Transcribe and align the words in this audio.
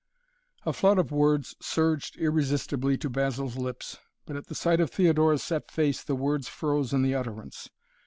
A 0.65 0.73
flood 0.73 0.97
of 0.97 1.11
words 1.11 1.55
surged 1.61 2.17
irresistibly 2.17 2.97
to 2.97 3.07
Basil's 3.07 3.55
lips, 3.55 3.99
but 4.25 4.35
at 4.35 4.47
the 4.47 4.55
sight 4.55 4.79
of 4.79 4.89
Theodora's 4.89 5.43
set 5.43 5.69
face 5.69 6.01
the 6.01 6.15
words 6.15 6.47
froze 6.47 6.91
in 6.91 7.03
the 7.03 7.13
utterance. 7.13 7.69